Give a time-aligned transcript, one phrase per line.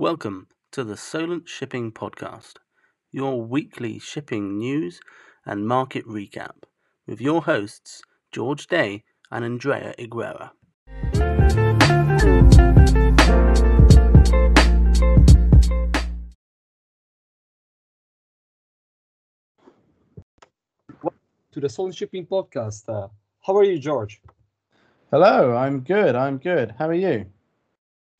[0.00, 2.58] Welcome to the Solent Shipping Podcast,
[3.10, 5.00] your weekly shipping news
[5.44, 6.52] and market recap,
[7.08, 10.52] with your hosts George Day and Andrea Iguera.
[21.02, 21.18] Welcome
[21.50, 22.88] to the Solent Shipping Podcast.
[22.88, 23.08] Uh,
[23.44, 24.22] how are you, George?
[25.10, 26.14] Hello, I'm good.
[26.14, 26.76] I'm good.
[26.78, 27.26] How are you?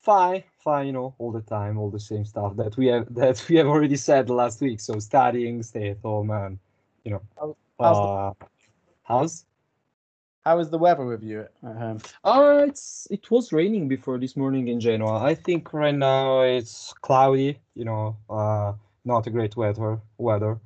[0.08, 0.86] Fine, fine.
[0.86, 3.66] You know, all the time, all the same stuff that we have that we have
[3.66, 4.80] already said last week.
[4.80, 6.58] So studying, stay at home, and
[7.04, 8.32] you know, How's uh,
[9.02, 9.44] how's
[10.46, 12.00] How is the weather with you at home?
[12.24, 15.22] Uh, it's it was raining before this morning in Genoa.
[15.22, 17.58] I think right now it's cloudy.
[17.74, 18.72] You know, uh,
[19.04, 20.00] not a great weather.
[20.16, 20.58] Weather.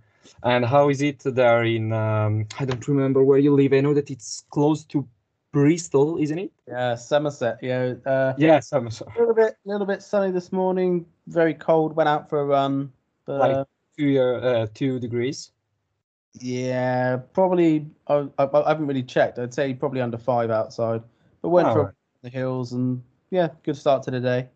[0.44, 1.92] And how is it there in?
[1.92, 3.72] Um, I don't remember where you live.
[3.72, 5.08] I know that it's close to
[5.52, 6.52] Bristol, isn't it?
[6.66, 7.58] Yeah, Somerset.
[7.62, 11.04] Yeah, uh, Yes, I'm a little bit, little bit sunny this morning.
[11.26, 11.94] Very cold.
[11.94, 12.90] Went out for a run.
[13.26, 13.66] But, Like-
[13.98, 15.52] Two, uh, two degrees.
[16.40, 17.86] yeah, probably.
[18.06, 19.38] I, I, I haven't really checked.
[19.38, 21.02] I'd say probably under five outside.
[21.42, 24.48] But went for run in the hills and yeah, good start to the day.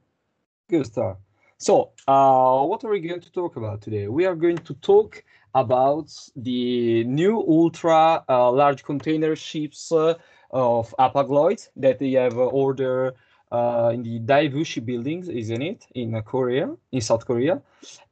[0.70, 1.19] Good start.
[1.58, 4.08] So, uh, what are we going to talk about today?
[4.08, 5.22] We are going to talk
[5.55, 10.14] about the new ultra uh, large container ships uh,
[10.50, 13.14] of Hapag-Lloyd that they have uh, ordered
[13.52, 17.62] uh, in the Daewoo shipbuildings, isn't it, in uh, Korea, in South Korea,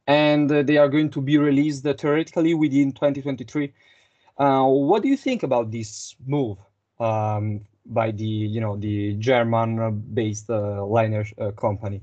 [0.07, 3.73] and uh, they are going to be released uh, theoretically within 2023.
[4.37, 6.57] Uh, what do you think about this move
[6.99, 11.25] um, by the, you know, the German-based liner
[11.57, 12.01] company?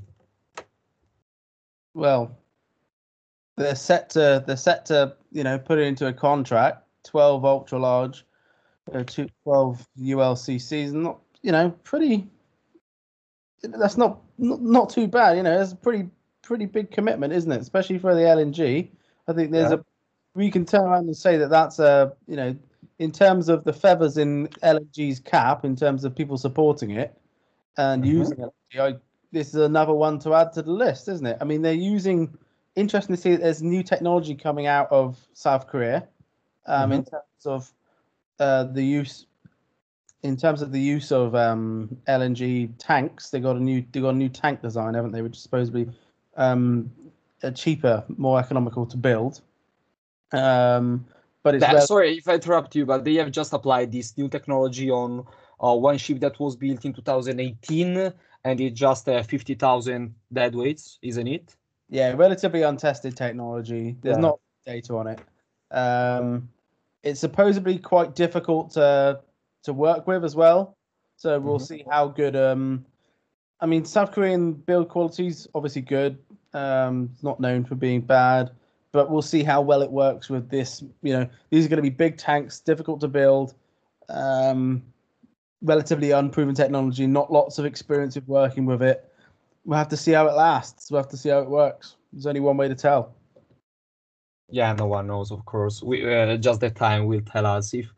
[1.95, 2.37] Well,
[3.57, 6.85] they're set to they're set to you know put it into a contract.
[7.05, 8.25] Twelve ultra large,
[8.93, 12.27] uh, two, 12 ULCCs, not you know pretty.
[13.63, 15.37] That's not not, not too bad.
[15.37, 16.09] You know, it's a pretty
[16.43, 17.61] pretty big commitment, isn't it?
[17.61, 18.89] Especially for the LNG.
[19.29, 19.79] I think there's Yeah.
[19.79, 19.85] a
[20.35, 22.57] we can turn around and say that that's a you know
[22.99, 27.17] in terms of the feathers in LNG's cap, in terms of people supporting it
[27.77, 28.09] and Mhm.
[28.09, 28.97] using LNG, I,
[29.31, 31.39] this is another one to add to the list, isn't it?
[31.41, 32.37] I mean, they're using.
[32.75, 36.09] Interesting to see that there's new technology coming out of South Korea,
[36.65, 37.71] um, in terms of
[38.43, 39.27] uh, the use.
[40.23, 44.15] In terms of the use of um, LNG tanks, they got a new they got
[44.15, 45.23] a new tank design, haven't they?
[45.23, 45.85] Which is supposedly
[46.37, 46.91] um,
[47.43, 49.41] uh, cheaper, more economical to build.
[50.33, 51.05] Um,
[51.43, 54.29] but it's That- sorry if I interrupt you, but they have just applied this new
[54.29, 55.27] technology on
[55.61, 58.13] uh, one ship that was built in 2018,
[58.45, 61.57] and it just uh, 50,000 dead weights, isn't it?
[61.89, 63.97] yeah, relatively untested technology.
[64.01, 64.29] There's Yeah.
[64.29, 65.19] not data on it.
[65.71, 66.49] Um,
[67.03, 69.21] it's supposedly quite difficult to
[69.65, 70.77] to work with as well.
[71.17, 71.67] So we'll Mhm.
[71.67, 72.35] see how good.
[72.35, 72.85] Um,
[73.61, 76.19] I mean, South Korean build quality is obviously good.
[76.53, 78.51] Um, it's not known for being bad,
[78.91, 80.83] but we'll see how well it works with this.
[81.03, 83.55] You know, these are going to be big tanks, difficult to build.
[84.09, 84.83] Um,
[85.63, 89.09] relatively unproven technology, not lots of experience of working with it.
[89.65, 90.91] We'll have to see how it lasts.
[90.91, 91.97] We'll have to see how it works.
[92.13, 93.15] There's only one way to tell.
[94.49, 95.83] Yeah, no one knows, of course.
[95.83, 97.93] We uh, just the time will tell us if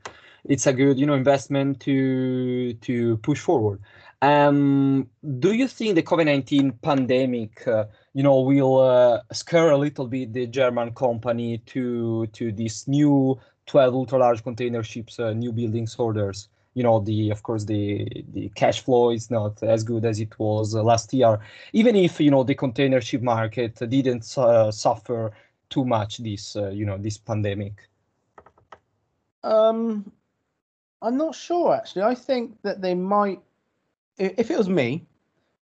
[0.45, 3.81] it's a good, you know, investment to to push forward.
[4.23, 7.85] Um, do you think the COVID-19 pandemic, uh,
[8.15, 13.39] you know, will uh, scare a little bit the German company to to these new
[13.67, 16.49] 12 ultra-large container ships, uh, new buildings orders?
[16.75, 20.39] You know, the of course the the cash flow is not as good as it
[20.39, 21.39] was uh, last year,
[21.73, 25.33] even if you know the container ship market didn't uh, suffer
[25.75, 27.89] too much this uh, you know this pandemic
[29.45, 30.11] Um,
[31.03, 32.03] I'm not sure actually.
[32.03, 33.41] I think that they might.
[34.17, 35.05] If it was me,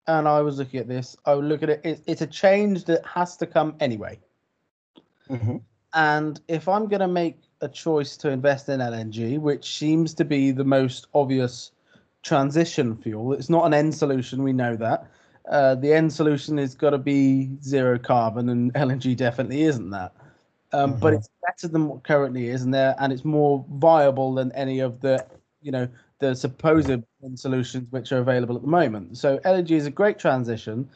[0.06, 1.81] and I was looking at this, I would look at it.
[1.84, 4.19] it it's a change that has to come anyway.
[5.93, 10.25] And if I'm going to make a choice to invest in LNG, which seems to
[10.25, 11.72] be the most obvious
[12.22, 14.43] transition fuel, it's not an end solution.
[14.43, 15.11] We know that.
[15.49, 20.13] Uh, the end solution is got to be zero carbon, and LNG definitely isn't that.
[20.72, 21.16] Um, But Mhm.
[21.19, 25.01] it's better than what currently is, and there, and it's more viable than any of
[25.01, 25.25] the,
[25.63, 25.89] you know,
[26.19, 26.91] the supposed
[27.34, 29.19] solutions which are available at the moment.
[29.19, 30.89] So LNG is a great transition.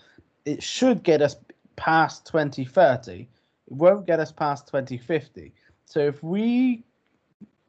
[0.45, 1.37] It should get us
[1.77, 3.23] past 2030.
[3.23, 3.29] It
[3.73, 5.53] won't get us past 2050.
[5.85, 6.83] So if we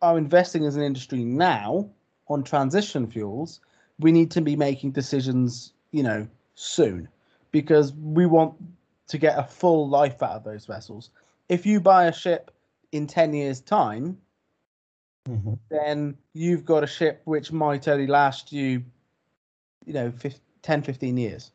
[0.01, 1.89] are investing as an industry now
[2.27, 3.59] on transition fuels,
[3.99, 6.27] we need to be making decisions, you know,
[6.61, 7.07] soon
[7.51, 8.53] because we want
[9.07, 11.09] to get a full life out of those vessels.
[11.49, 12.51] If you buy a ship
[12.91, 14.17] in 10 years' time,
[15.69, 18.83] then you've got a ship which might only last you,
[19.85, 21.51] you know, 15, 10, 15 years.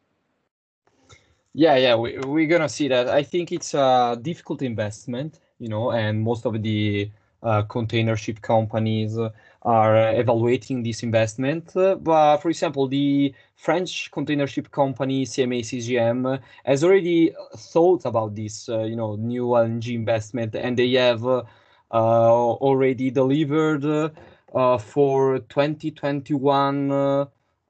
[1.55, 3.09] Yeah, yeah, we, we're gonna see that.
[3.09, 7.11] I think it's a difficult investment, you know, and most of the
[7.43, 9.17] uh, container ship companies
[9.67, 11.77] are evaluating this investment.
[11.77, 18.37] Uh, but for example, the French container ship company CMA CGM has already thought about
[18.37, 21.43] this, uh, you know, new LNG investment, and they have uh,
[21.91, 24.13] already delivered
[24.55, 27.27] uh, for 2021.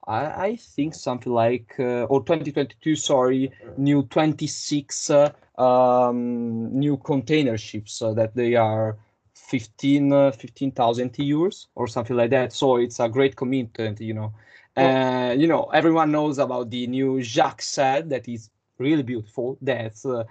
[0.08, 2.94] I, think something like or 2022.
[2.94, 5.10] Sorry, new 26
[5.58, 8.96] um, new container ships that they are
[9.37, 12.53] 15 uh, 15,000 euros or something like that.
[12.53, 14.33] So it's a great commitment, you know.
[14.75, 19.56] And uh, you know, everyone knows about the new Jacques Saadé that is really beautiful.
[19.62, 20.25] That's uh,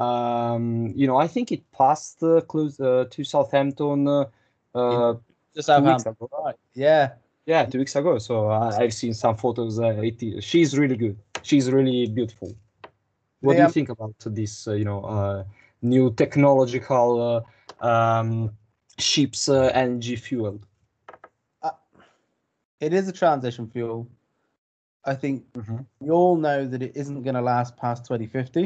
[0.00, 4.06] um, you know, I think it passed uh, close uh, to Southampton.
[4.06, 4.24] Uh,
[4.74, 5.14] uh,
[5.58, 6.54] Southampton, right?
[6.74, 7.12] Yeah,
[7.46, 8.18] yeah, two weeks ago.
[8.18, 9.78] So I've seen some photos.
[9.78, 11.16] Uh, it, she's really good.
[11.42, 12.54] She's really beautiful.
[13.40, 13.62] What yeah.
[13.62, 14.68] do you think about this?
[14.68, 15.44] Uh, you know, uh,
[15.80, 17.40] new technological uh,
[17.80, 18.50] um,
[18.98, 20.60] ships uh, LNG fuel?
[21.62, 21.70] Uh,
[22.80, 24.08] it is a transition fuel.
[25.04, 25.78] I think mm-hmm.
[26.00, 28.62] we all know that it isn't going to last past 2050.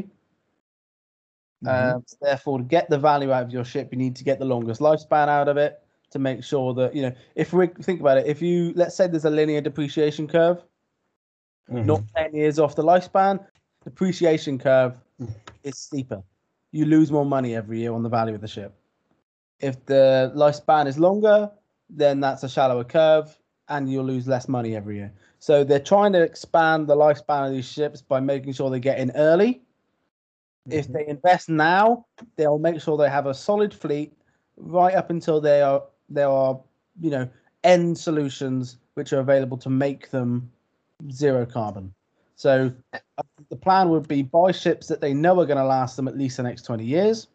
[1.65, 1.69] Mm-hmm.
[1.69, 4.39] Um, so therefore, to get the value out of your ship, you need to get
[4.39, 7.13] the longest lifespan out of it to make sure that you know.
[7.35, 10.63] If we think about it, if you let's say there's a linear depreciation curve,
[11.71, 11.85] mm-hmm.
[11.85, 13.45] not 10 years off the lifespan,
[13.85, 15.31] depreciation curve mm.
[15.63, 16.23] is steeper
[16.73, 18.75] you lose more money every year on the value of the ship.
[19.61, 21.51] If the lifespan is longer,
[21.89, 23.37] then that's a shallower curve
[23.69, 25.13] and you'll lose less money every year.
[25.39, 28.99] So they're trying to expand the lifespan of these ships by making sure they get
[28.99, 29.63] in early.
[30.69, 30.79] Mm-hmm.
[30.79, 34.13] If they invest now, they'll make sure they have a solid fleet
[34.57, 36.61] right up until they are there are,
[37.01, 37.29] you know,
[37.65, 40.51] end solutions which are available to make them
[41.11, 41.95] zero carbon.
[42.35, 42.73] So
[43.51, 46.17] the plan would be buy ships that they know are going to last them at
[46.17, 47.29] least the next 20 years.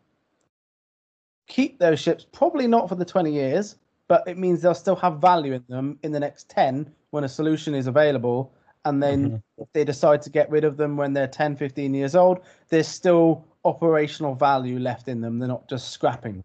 [1.48, 3.76] Keep those ships, probably not for the 20 years,
[4.08, 7.30] but it means they'll still have value in them in the next 10 when a
[7.30, 8.54] solution is available.
[8.84, 9.62] And then mm-hmm.
[9.62, 12.40] if they decide to get rid of them when they're 10, 15 years old,
[12.70, 15.40] there's still operational value left in them.
[15.40, 16.44] They're not just scrapping.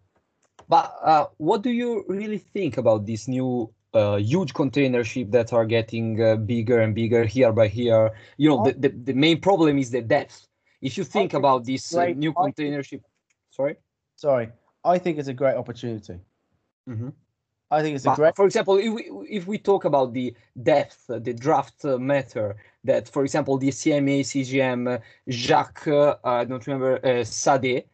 [0.67, 5.53] But uh, what do you really think about this new uh, huge container ship that
[5.53, 8.11] are getting uh, bigger and bigger here by here.
[8.37, 10.47] You know, the, the, the, main problem is the depth.
[10.81, 13.01] If you think about this uh, new container ship,
[13.51, 13.75] sorry,
[14.15, 14.49] sorry,
[14.83, 16.19] I think it's a great opportunity.
[16.89, 17.09] Mm-hmm.
[17.69, 18.35] I think it's a great.
[18.35, 22.57] For example, if we, if we talk about the depth, uh, the draft uh, matter,
[22.83, 27.85] that for example the CMA CGM Jacques, I don't remember Sade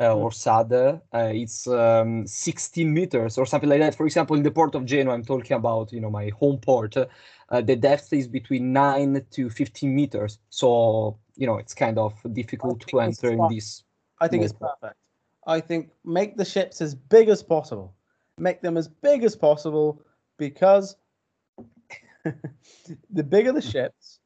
[0.00, 3.94] uh, or SAD, uh, it's um, 16 meters or something like that.
[3.94, 6.96] For example, in the port of Genoa, I'm talking about, you know, my home port,
[6.96, 10.38] uh, the depth is between 9 to 15 meters.
[10.50, 13.84] So, you know, it's kind of difficult to enter in this.
[14.20, 14.96] I think it's perfect.
[15.46, 17.94] I think make the ships as big as possible.
[18.38, 20.02] Make them as big as possible
[20.38, 20.96] because
[23.10, 24.18] the bigger the ships,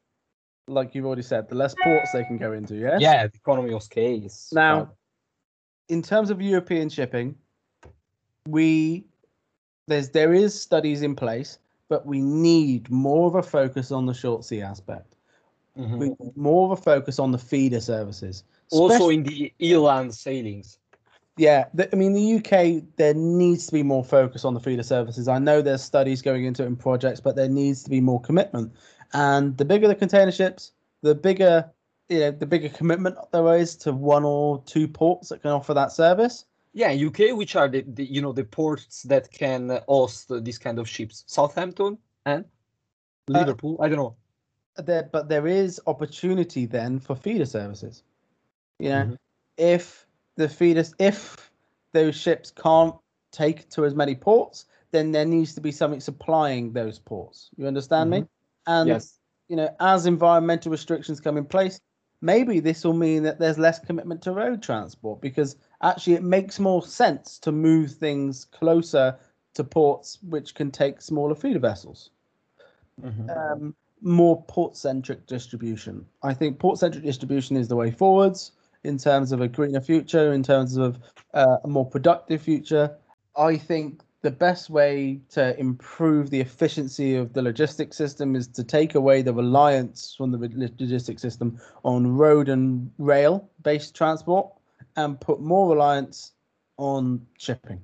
[0.67, 2.77] like you've already said, the less ports they can go into.
[2.77, 3.01] Yes.
[3.01, 4.29] Yeah, the economy of scale.
[4.53, 4.93] Now,
[5.89, 7.35] in terms of European shipping,
[8.47, 9.05] we
[9.87, 14.15] there's there is studies in place, but we need more of a focus on the
[14.15, 15.17] short sea aspect.
[15.79, 15.99] Mm-hmm.
[15.99, 18.45] We more of a focus on the feeder services.
[18.71, 20.79] Also in the inland sailings.
[21.39, 24.83] Yeah, the, I mean the UK there needs to be more focus on the feeder
[24.83, 25.29] services.
[25.29, 28.21] I know there's studies going into it in projects, but there needs to be more
[28.21, 28.73] commitment.
[29.13, 31.71] And the bigger the container ships, the bigger
[32.09, 35.75] you know the bigger commitment there is to one or two ports that can offer
[35.75, 36.45] that service.
[36.75, 40.79] Yeah, UK, which are the, the you know the ports that can host this kind
[40.79, 41.25] of ships?
[41.27, 42.45] Southampton and
[43.33, 43.77] uh, Liverpool.
[43.79, 44.17] Uh, I don't know.
[44.77, 48.03] There, but there is opportunity then for feeder services.
[48.79, 49.15] You know, mm-hmm.
[49.57, 50.07] if
[50.39, 51.51] the feeders, if
[51.93, 52.95] those ships can't
[53.33, 57.51] take to as many ports, then there needs to be something supplying those ports.
[57.57, 58.23] You understand mm-hmm.
[58.23, 58.29] me?
[58.67, 59.19] And yes.
[59.49, 61.81] you know, as environmental restrictions come in place,
[62.23, 66.59] maybe this will mean that there's less commitment to road transport because actually it makes
[66.59, 69.19] more sense to move things closer
[69.55, 72.11] to ports which can take smaller feeder vessels.
[73.03, 73.31] Mm-hmm.
[73.31, 76.07] Um, more port centric distribution.
[76.23, 78.53] I think port centric distribution is the way forwards
[78.85, 80.99] in terms of a greener future, in terms of
[81.35, 82.97] uh, a more productive future.
[83.37, 88.65] I think the best way to improve the efficiency of the logistics system is to
[88.65, 90.39] take away the reliance from the
[90.79, 94.49] logistics system on road and rail based transport
[94.97, 96.33] and put more reliance
[96.79, 97.81] on shipping.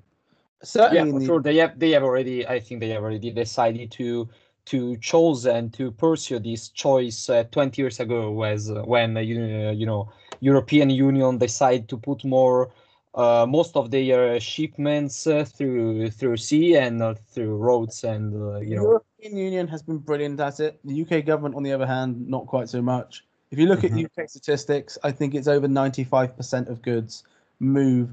[0.62, 1.26] Certainly, yeah, for the...
[1.26, 1.42] sure.
[1.42, 2.46] They have they have already.
[2.46, 4.28] I think they have already decided to
[4.66, 9.44] to chosen to pursue this choice uh, 20 years ago was uh, when uh, you,
[9.70, 10.10] you know
[10.44, 12.70] European Union decide to put more
[13.14, 18.32] uh, most of their shipments uh, through through sea and uh, through roads and
[18.68, 20.80] you know European Union has been brilliant at it.
[20.84, 23.24] The UK government, on the other hand, not quite so much.
[23.50, 24.04] If you look mm-hmm.
[24.04, 27.22] at UK statistics, I think it's over 95% of goods
[27.60, 28.10] move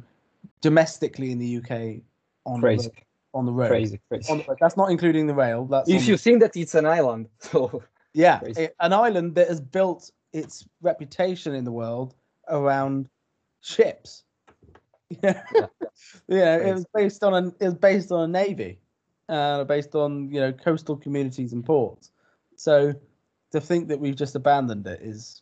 [0.62, 2.04] domestically in the UK
[2.46, 2.90] on Crazy.
[2.90, 2.94] the
[3.34, 3.70] on the road.
[3.70, 4.34] Crazy, crazy.
[4.48, 5.66] The that's not including the rail.
[5.66, 6.22] That's if you the...
[6.22, 7.28] think that it's an island.
[7.40, 7.84] So
[8.14, 12.14] yeah, it, an island that has built its reputation in the world
[12.52, 13.10] around
[13.62, 14.24] ships.
[15.24, 15.40] yeah,
[16.28, 16.58] yeah.
[16.58, 18.80] It was based on an it was based on a navy,
[19.28, 22.12] uh, based on you know coastal communities and ports.
[22.56, 22.94] So
[23.52, 25.42] to think that we've just abandoned it is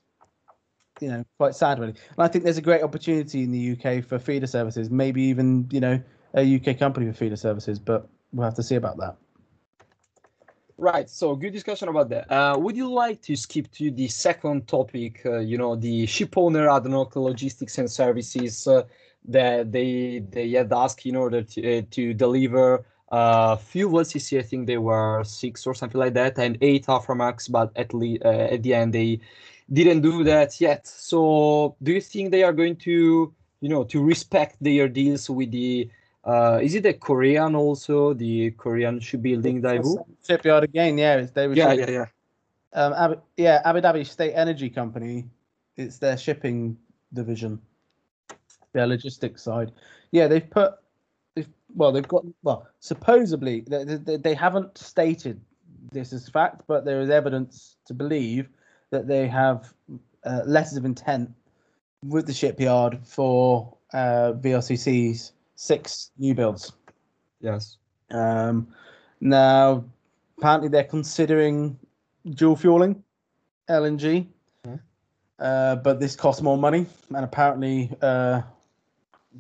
[1.00, 4.04] you know quite sad really and i think there's a great opportunity in the uk
[4.04, 6.02] for feeder services maybe even you know
[6.36, 9.16] a uk company for feeder services but we'll have to see about that
[10.80, 14.68] right so good discussion about that uh, would you like to skip to the second
[14.68, 18.84] topic uh, you know the ship owner ADNOC logistics and services uh,
[19.26, 24.44] that they they had asked in order to, uh, to deliver uh, few VLCC, I
[24.44, 28.54] think they were six or something like that, and eight Aframax, but at least uh,
[28.54, 29.20] at the end they
[29.72, 30.86] didn't do that yet.
[30.86, 35.52] So do you think they are going to, you know, to respect their deals with
[35.52, 35.90] the
[36.30, 40.98] uh, is it a Korean also the Korean shipbuilding Daewoo shipyard again?
[40.98, 41.56] Yeah, it's Daewoo.
[41.56, 42.06] Yeah, yeah, yeah.
[42.74, 45.26] Um, Abu, yeah, Abu Dhabi State Energy Company.
[45.76, 46.78] It's their shipping
[47.14, 47.60] division,
[48.74, 49.72] their logistics side.
[50.12, 50.74] Yeah, they've put,
[51.36, 55.42] they've well, they've got well, supposedly they, they, they haven't stated
[55.92, 58.50] this as fact, but there is evidence to believe
[58.92, 59.74] that they have
[60.24, 61.32] uh, letters of intent
[62.06, 66.72] with the shipyard for uh, VLCCs six new builds.
[67.42, 67.78] Yes.
[68.12, 68.70] Um,
[69.20, 69.84] now,
[70.38, 71.78] apparently, they're considering
[72.30, 73.04] dual fueling
[73.70, 74.26] LNG,
[74.64, 74.76] hmm.
[75.38, 78.42] uh, but this costs more money, and apparently, uh,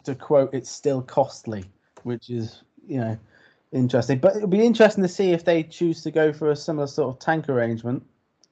[0.03, 1.63] to quote, it's still costly,
[2.03, 3.17] which is you know
[3.71, 4.19] interesting.
[4.19, 7.15] But it'll be interesting to see if they choose to go for a similar sort
[7.15, 8.05] of tank arrangement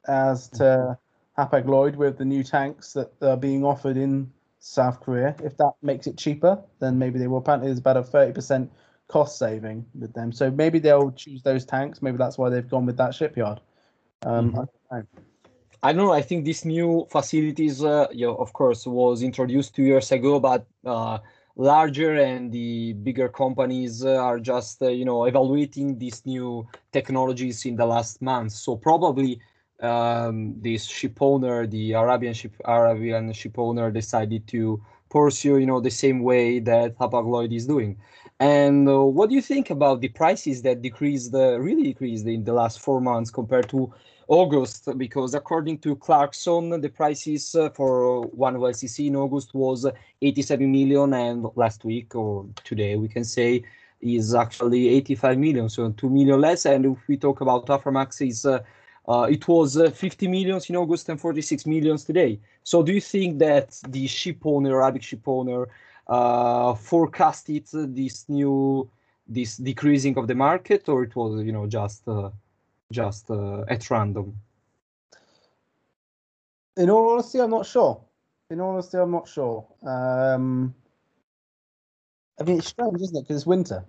[0.07, 0.97] as to
[1.37, 5.35] Hapag Lloyd with the new tanks that are being offered in South Korea.
[5.43, 7.37] If that makes it cheaper, then maybe they will.
[7.37, 8.69] Apparently, there's about a 30%
[9.07, 10.31] cost saving with them.
[10.31, 12.01] So maybe they'll choose those tanks.
[12.01, 13.61] Maybe that's why they've gone with that shipyard.
[14.23, 14.59] Um, mm-hmm.
[14.91, 15.07] I, don't
[15.83, 16.11] I don't know.
[16.11, 20.39] I think these new facilities, uh, you know, of course, was introduced two years ago,
[20.39, 21.19] but uh,
[21.55, 27.65] larger and the bigger companies uh, are just, uh, you know, evaluating these new technologies
[27.65, 28.59] in the last months.
[28.59, 29.39] So probably
[29.81, 35.79] um, this ship owner, the Arabian ship Arabian ship owner, decided to pursue, you know,
[35.79, 37.97] the same way that Hapag-Lloyd is doing.
[38.39, 42.43] And uh, what do you think about the prices that decreased, uh, really decreased in
[42.43, 43.91] the last four months compared to
[44.27, 44.89] August?
[44.97, 49.87] Because according to Clarkson, the prices uh, for one VLCC in August was
[50.21, 53.63] 87 million, and last week or today we can say
[54.01, 56.65] is actually 85 million, so 2 million less.
[56.65, 58.45] And if we talk about Aframax, is
[59.07, 62.39] uh, it was uh, 50 millions in August and 46 millions today.
[62.63, 65.67] So do you think that the ship owner, Arabic ship owner,
[66.07, 68.89] uh, forecasted this new
[69.29, 72.29] this decreasing of the market, or it was you know just uh,
[72.91, 74.39] just uh, at random?
[76.77, 78.01] In all honesty, I'm not sure.
[78.49, 79.65] In all honesty, I'm not sure.
[79.83, 80.73] Um,
[82.39, 83.21] I mean, it's strange, isn't it?
[83.21, 83.83] Because it's winter.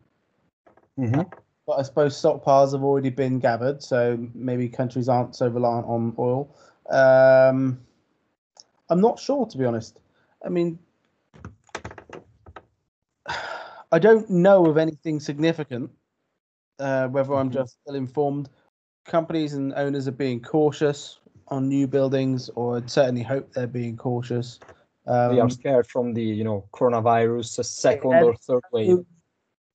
[0.99, 5.87] Mm-hmm but I suppose stockpiles have already been gathered, so maybe countries aren't so reliant
[5.87, 6.49] on oil.
[6.89, 7.79] Um,
[8.89, 10.01] I'm not sure, to be honest.
[10.43, 10.79] I mean,
[13.93, 15.91] I don't know of anything significant.
[16.79, 17.59] Uh, whether I'm mm-hmm.
[17.59, 18.49] just ill informed,
[19.05, 23.99] companies and owners are being cautious on new buildings, or I'd certainly hope they're being
[23.99, 24.59] cautious.
[25.07, 29.05] Um, they are scared from the you know coronavirus, a second or third wave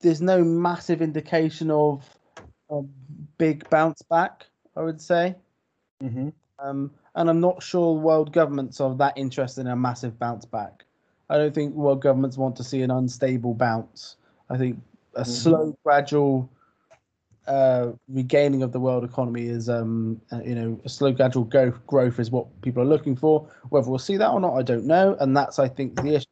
[0.04, 2.08] there's no massive indication of
[2.70, 2.82] a
[3.38, 4.46] big bounce back.
[4.76, 5.36] I would say,
[6.04, 6.30] mm-hmm.
[6.60, 10.84] um, and I'm not sure world governments are that interested in a massive bounce back.
[11.30, 14.18] I don't think world governments want to see an unstable bounce.
[14.50, 14.82] I think
[15.16, 15.32] a mm-hmm.
[15.32, 16.50] slow, gradual
[17.48, 21.86] uh, regaining of the world economy is, um, uh, you know, a slow, gradual growth,
[21.86, 23.48] growth is what people are looking for.
[23.70, 25.16] Whether we'll see that or not, I don't know.
[25.20, 26.26] And that's, I think, the issue.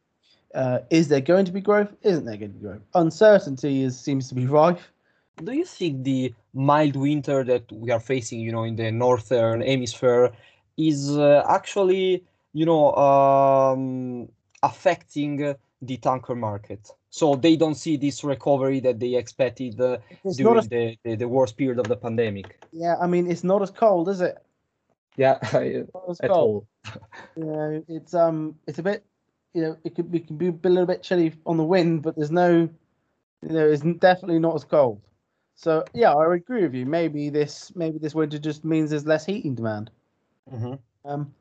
[0.54, 1.92] Uh, is there going to be growth?
[2.02, 2.82] Isn't there going to be growth?
[2.94, 4.90] Uncertainty is seems to be rife.
[5.42, 9.62] Do you think the mild winter that we are facing, you know, in the northern
[9.62, 10.30] hemisphere,
[10.76, 14.28] is uh, actually, you know, um,
[14.62, 16.90] affecting the tanker market.
[17.10, 19.98] So they don't see this recovery that they expected uh,
[20.36, 22.58] during as, the, the, the worst period of the pandemic.
[22.72, 24.38] yeah, I mean, it's not as cold, is it?
[25.16, 26.30] Yeah, at cold.
[26.30, 26.66] all.
[27.36, 29.04] Know, it's um, it's a bit,
[29.54, 32.02] you know, it could be, it can be a little bit chilly on the wind,
[32.02, 32.68] but there's no,
[33.42, 35.00] you know, it's definitely not as cold.
[35.54, 36.86] So yeah, I agree with you.
[36.86, 39.90] Maybe this, maybe this winter just means there's less heating demand.
[40.52, 40.78] Mhm.
[41.04, 41.34] Um,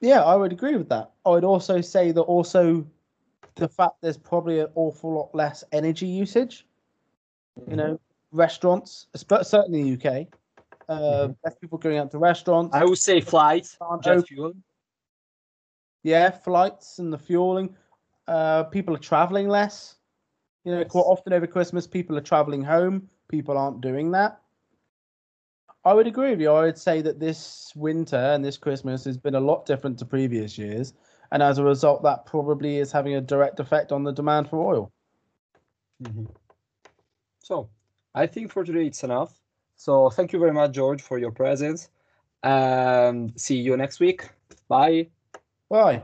[0.00, 1.10] yeah, I would agree with that.
[1.26, 2.86] I would also say that also
[3.56, 6.66] the fact there's probably an awful lot less energy usage.
[7.68, 8.00] You know,
[8.32, 10.26] restaurants, espe- certainly in the UK,
[10.88, 11.36] uh, Mhm.
[11.44, 12.74] less people going out to restaurants.
[12.74, 14.24] I would say flights, jet open.
[14.24, 14.52] fuel.
[16.02, 17.76] Yeah, flights and the fueling.
[18.26, 19.96] Uh, people are traveling less.
[20.64, 23.08] You know, quite often over Christmas, people are traveling home.
[23.28, 24.40] People aren't doing that.
[25.84, 26.50] I would agree with you.
[26.50, 30.04] I would say that this winter and this Christmas has been a lot different to
[30.04, 30.92] previous years.
[31.32, 34.58] And as a result, that probably is having a direct effect on the demand for
[34.74, 34.92] oil.
[36.02, 36.28] Mhm.
[37.42, 37.70] So
[38.14, 39.40] I think for today it's enough.
[39.76, 41.88] So thank you very much, George, for your presence.
[42.42, 44.28] And see you next week.
[44.68, 45.10] Bye.
[45.70, 46.02] Bye.